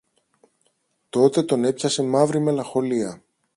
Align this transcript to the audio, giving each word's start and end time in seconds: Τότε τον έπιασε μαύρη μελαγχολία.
Τότε 1.09 1.43
τον 1.43 1.63
έπιασε 1.63 2.03
μαύρη 2.03 2.39
μελαγχολία. 2.39 3.21